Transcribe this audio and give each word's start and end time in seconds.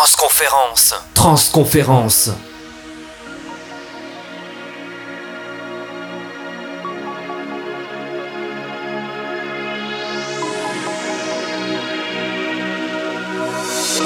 Transconférence. 0.00 0.94
Transconférence. 1.12 2.32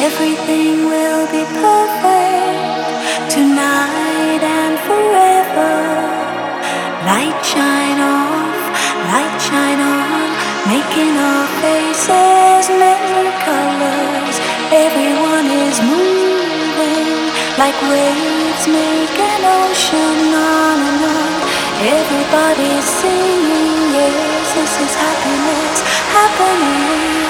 Everything 0.03 0.87
will 0.91 1.27
be 1.31 1.45
perfect 1.63 3.31
tonight 3.31 4.43
and 4.43 4.77
forever. 4.89 5.75
Light 7.07 7.39
shine 7.47 8.01
off, 8.03 8.61
light 9.15 9.37
shine 9.47 9.79
on, 9.79 10.27
making 10.67 11.15
our 11.17 11.47
faces 11.63 12.69
many 12.83 13.31
colors. 13.47 14.37
Everyone 14.73 15.34
is 15.75 15.83
moving 15.83 17.27
like 17.59 17.75
waves 17.91 18.67
make 18.69 19.19
an 19.19 19.43
ocean 19.43 20.21
on 20.35 20.79
and 20.89 21.03
on. 21.19 21.35
Everybody's 21.99 22.85
singing, 23.01 23.75
yes, 23.99 24.55
this 24.55 24.75
is 24.87 24.95
happiness 24.95 25.81
happening. 26.15 27.24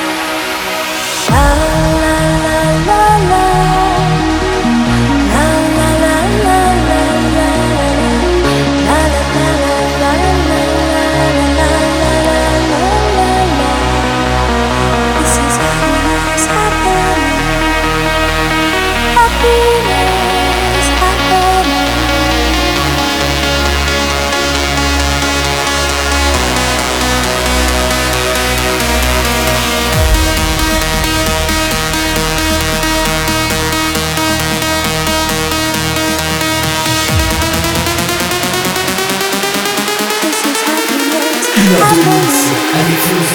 la 41.79 41.87
violence 41.91 42.55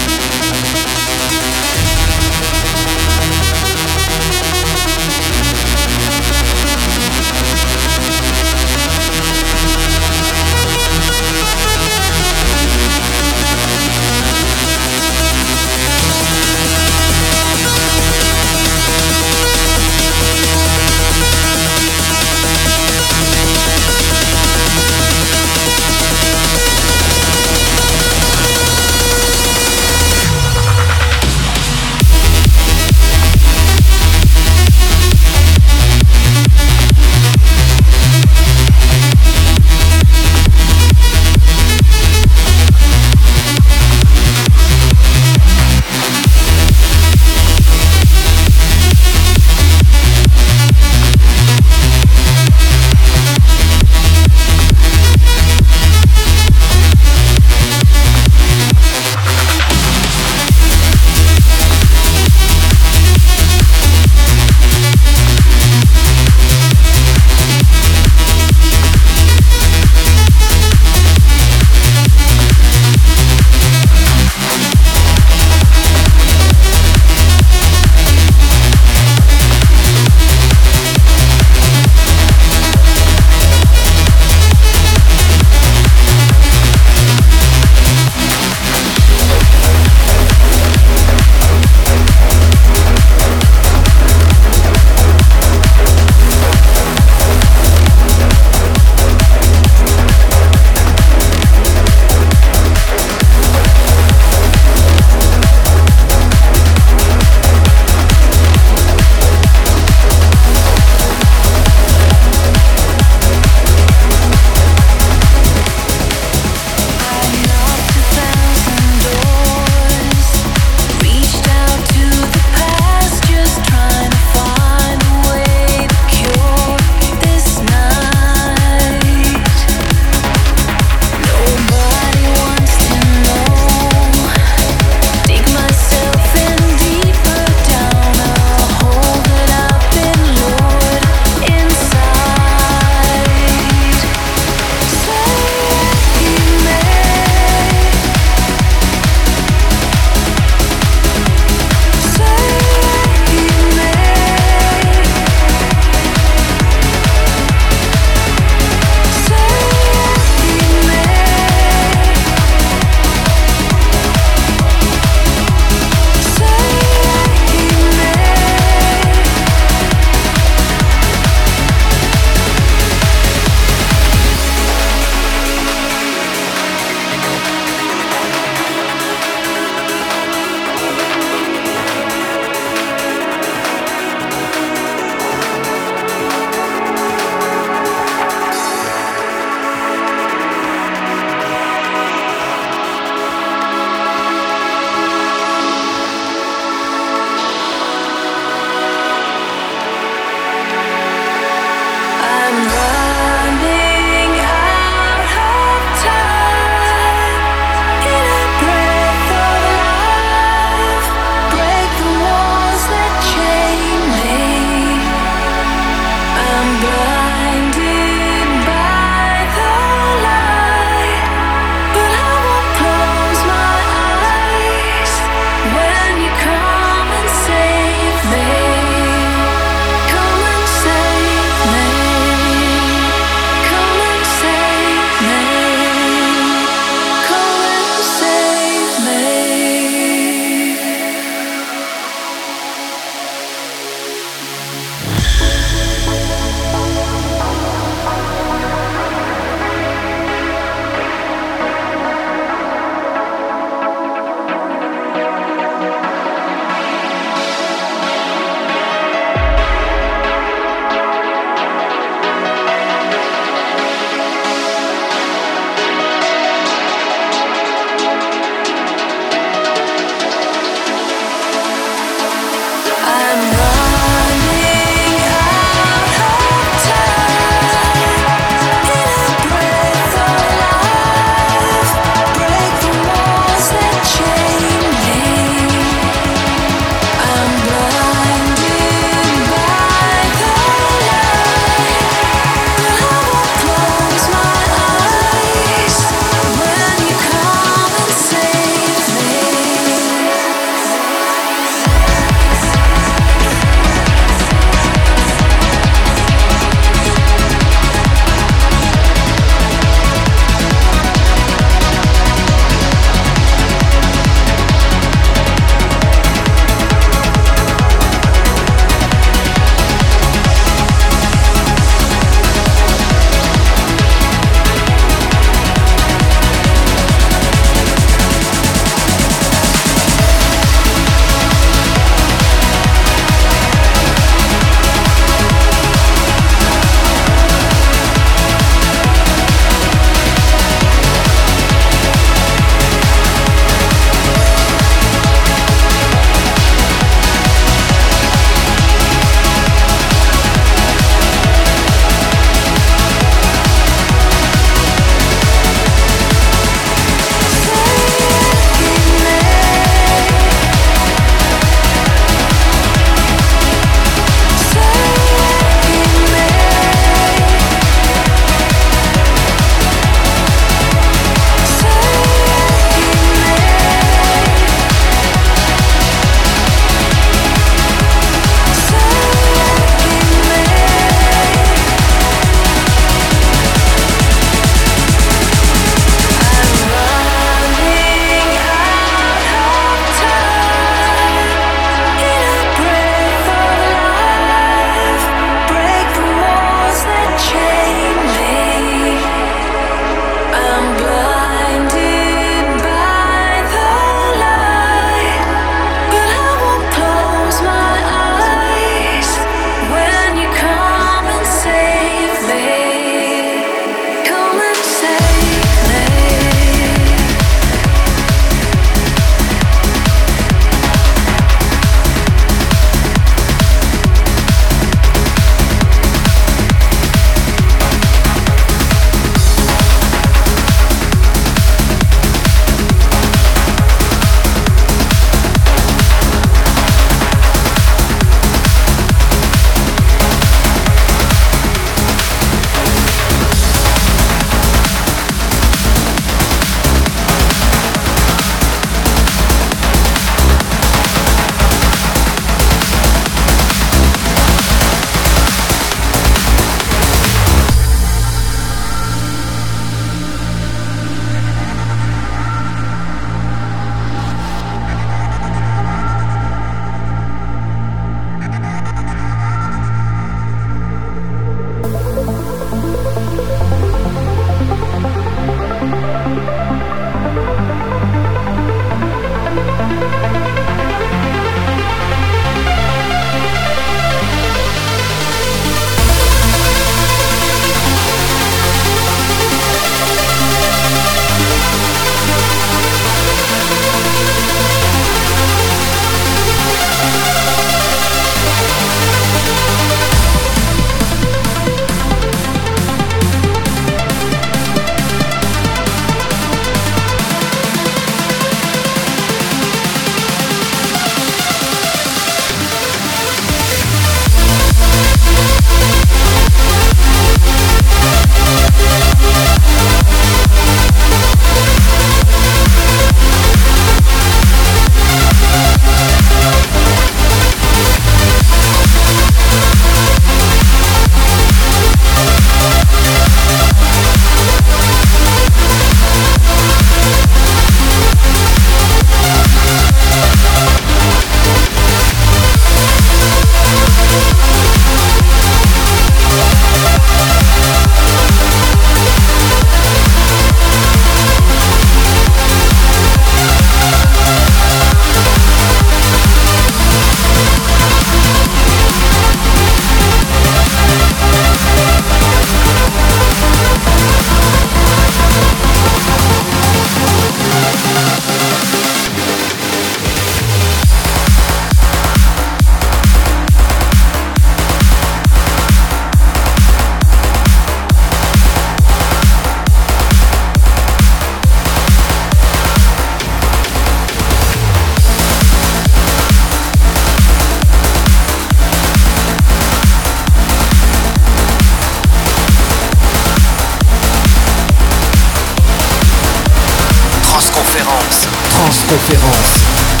Transconférence. 598.49 600.00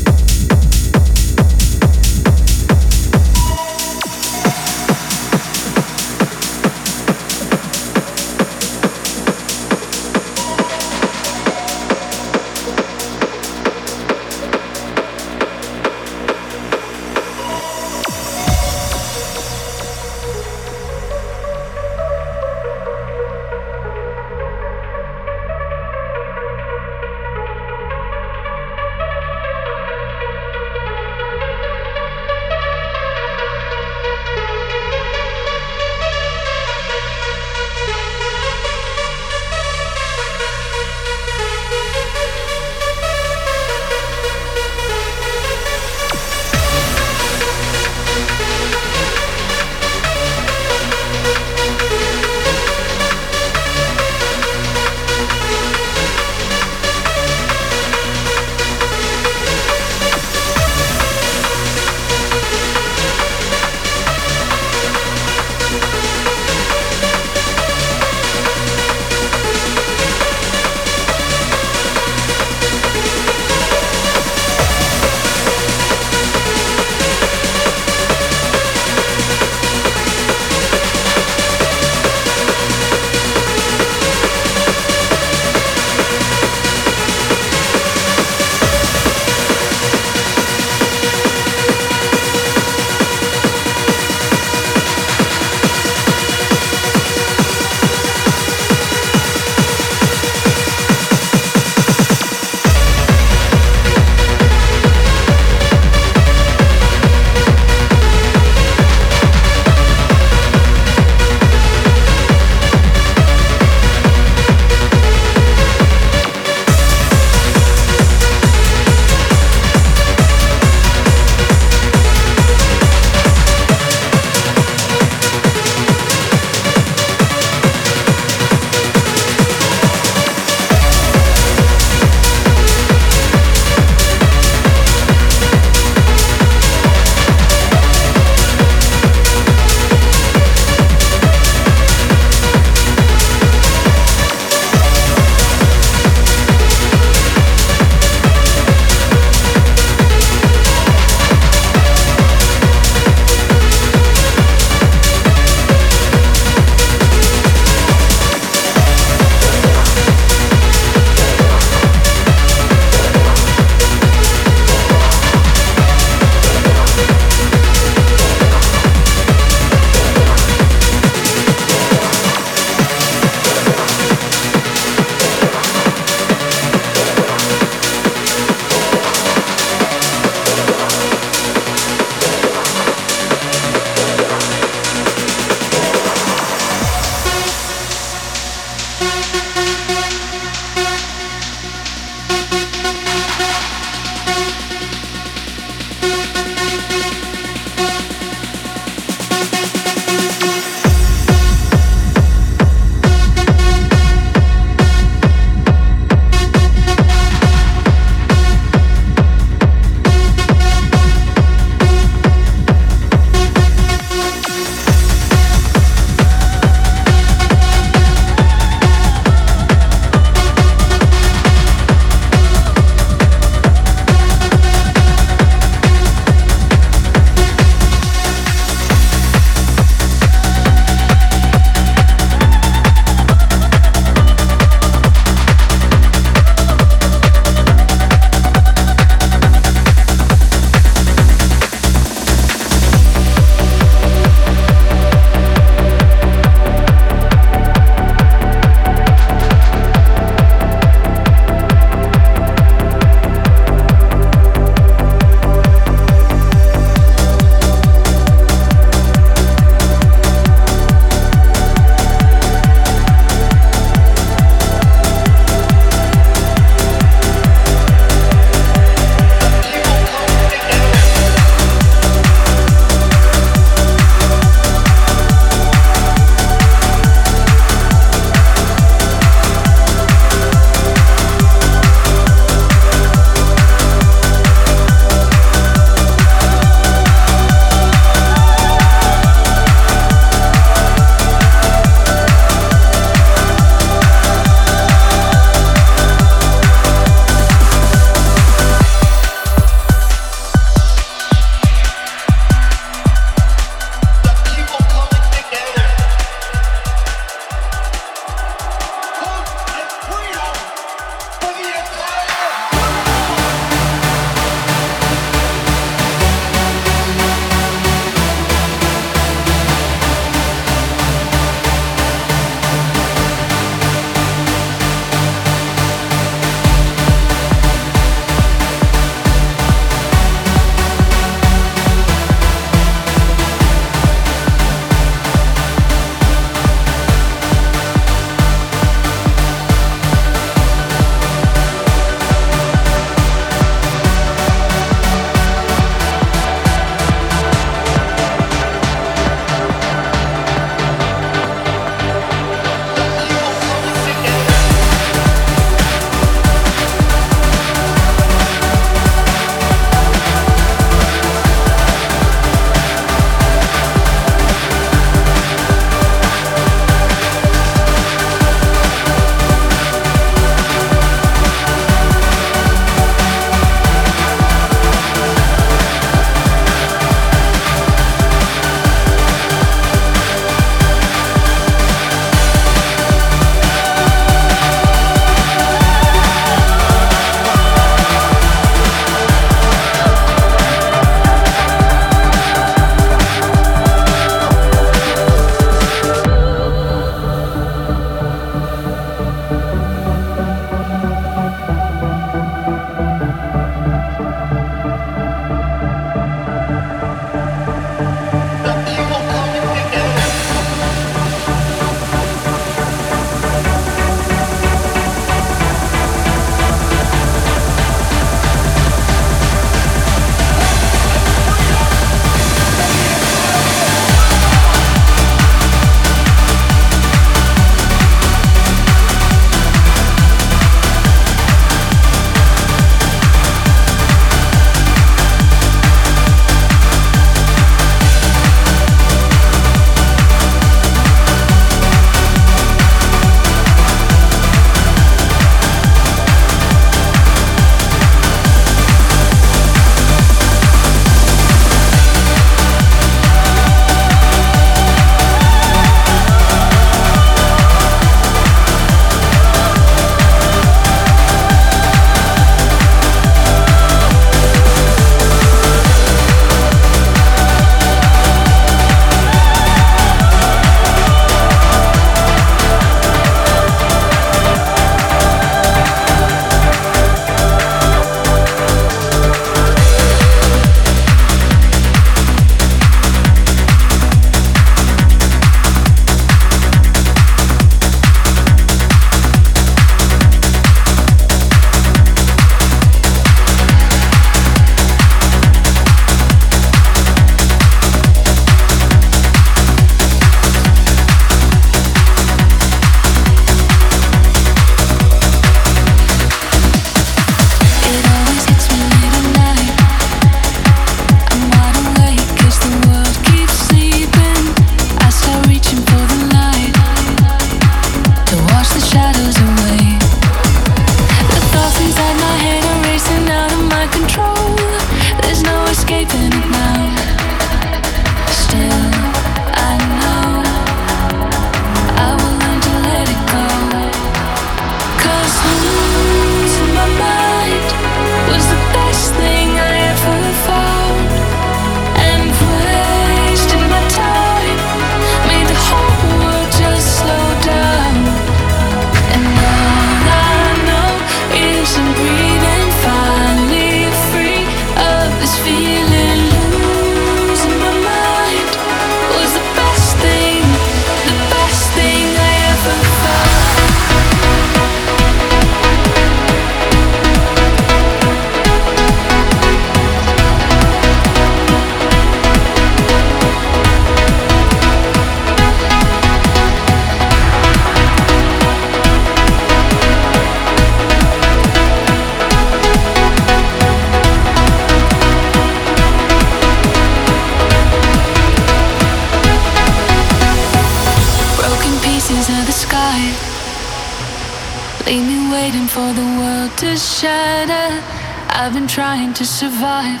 to 596.62 596.76
shatter. 596.76 597.82
I've 598.28 598.54
been 598.54 598.68
trying 598.68 599.14
to 599.14 599.26
survive, 599.26 600.00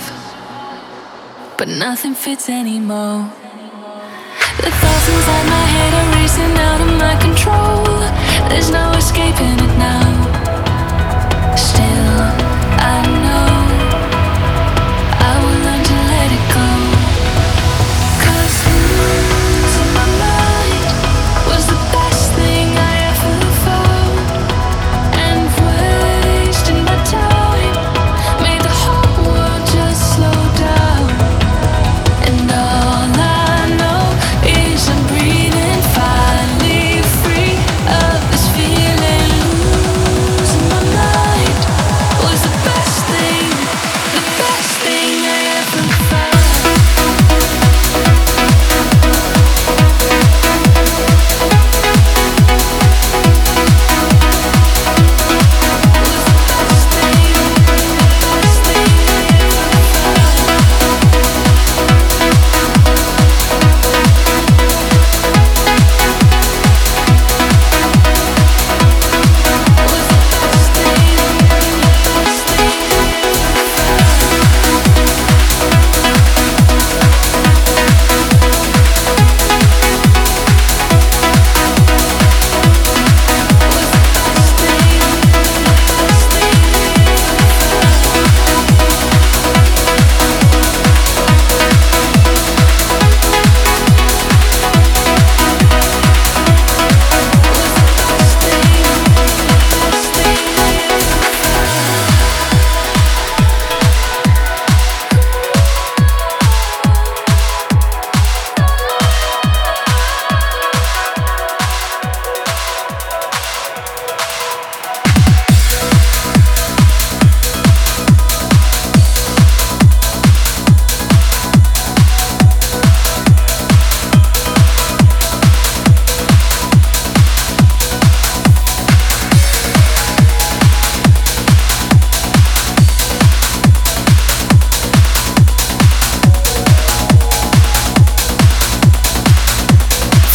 but 1.58 1.66
nothing 1.66 2.14
fits 2.14 2.48
anymore. 2.48 3.28
The 4.58 4.70
thoughts 4.70 5.08
inside 5.08 5.46
my 5.56 5.66
head 5.74 5.92
are 5.98 6.08
racing 6.20 6.56
out 6.68 6.80
of 6.80 6.90
my 7.04 7.16
control. 7.20 7.82
There's 8.48 8.70
no 8.70 8.92
escaping 8.92 9.58
it 9.58 9.74
now. 9.76 10.06
Still. 11.56 12.41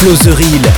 Close 0.08 0.24
the 0.24 0.77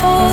fall 0.00 0.29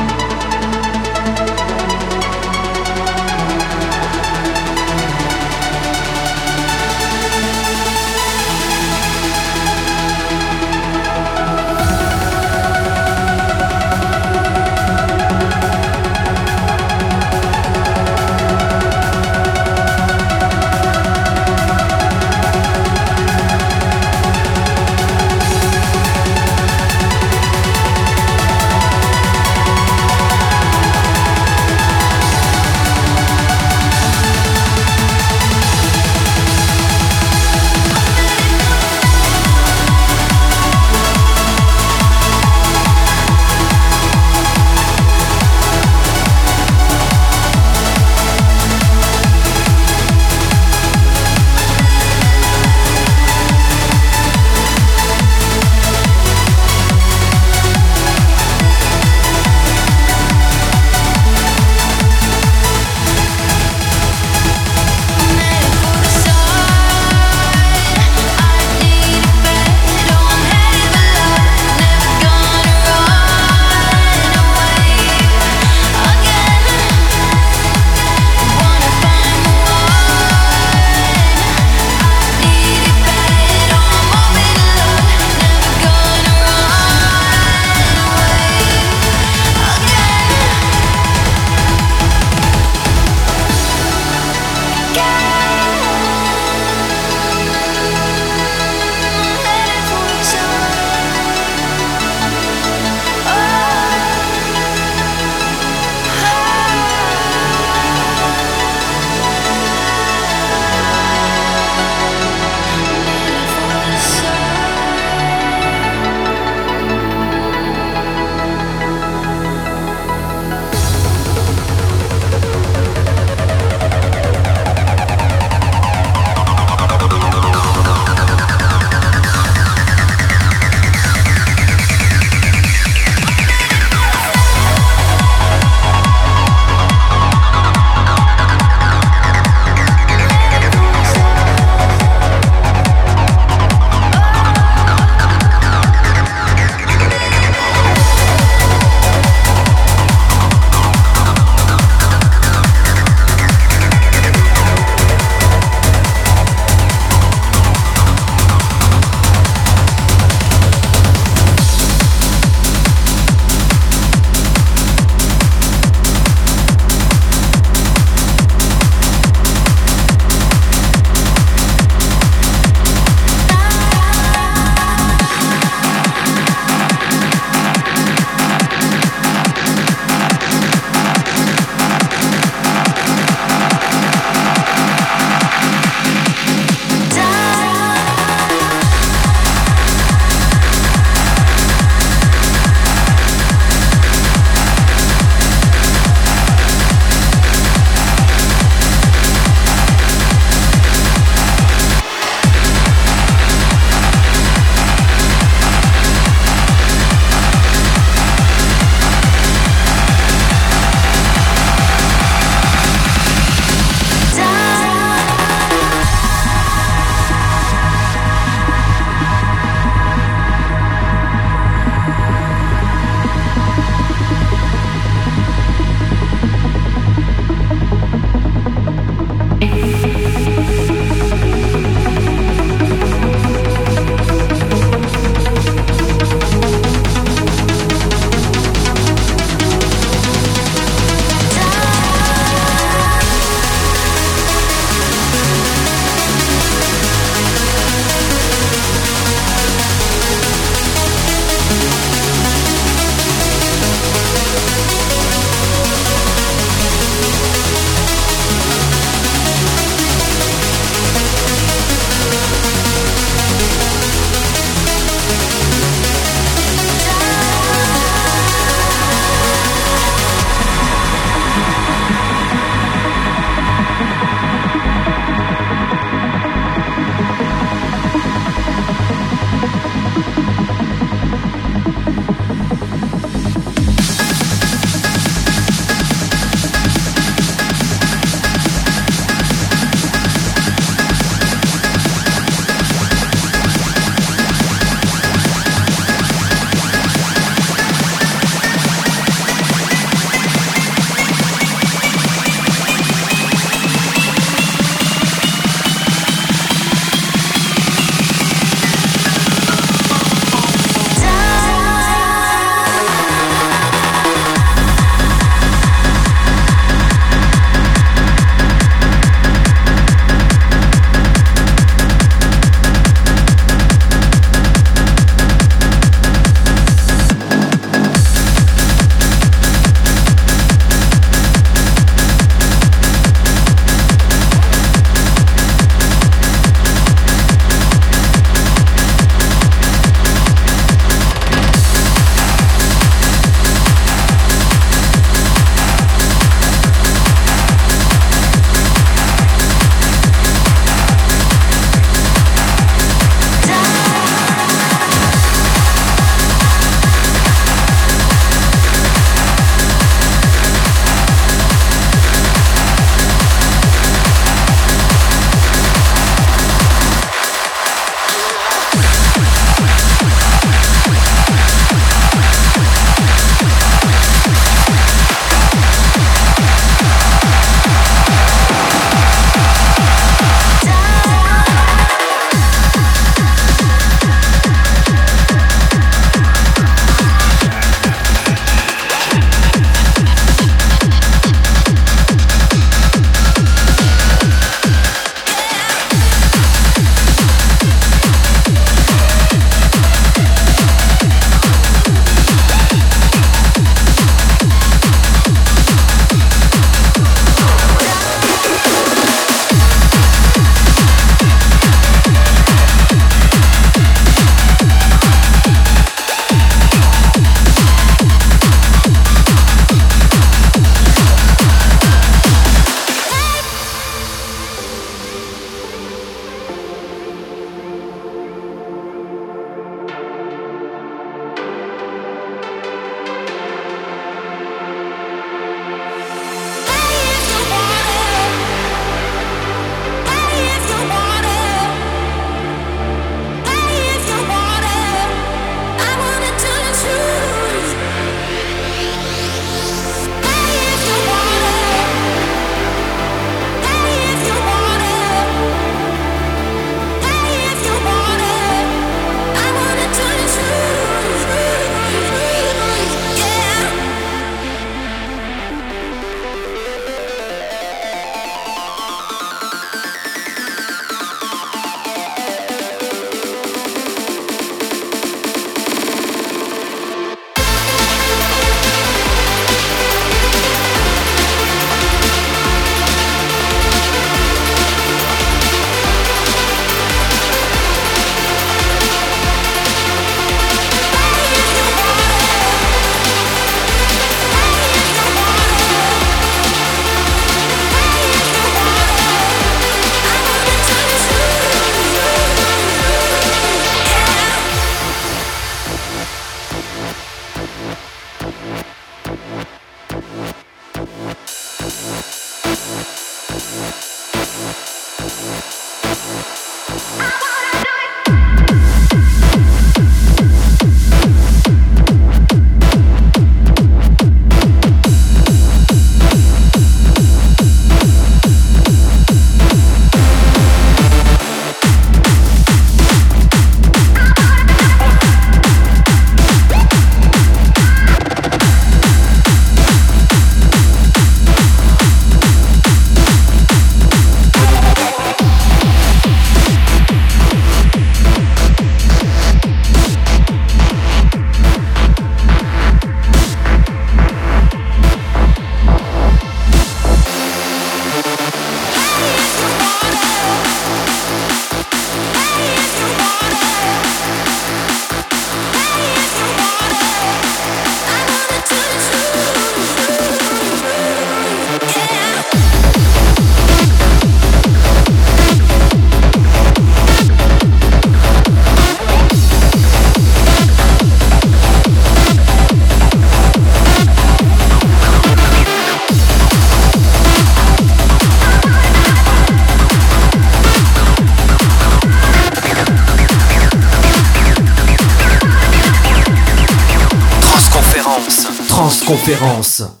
Transconférence. 599.35 600.00